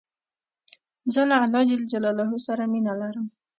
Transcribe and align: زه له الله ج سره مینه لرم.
زه 1.13 1.21
له 1.29 1.35
الله 1.45 1.61
ج 1.69 1.71
سره 2.47 2.63
مینه 2.71 2.93
لرم. 3.01 3.27